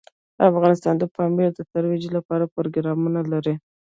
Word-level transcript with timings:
افغانستان 0.49 0.95
د 0.99 1.03
پامیر 1.15 1.49
د 1.55 1.59
ترویج 1.71 2.03
لپاره 2.15 2.51
پروګرامونه 2.55 3.19
لري. 3.31 3.55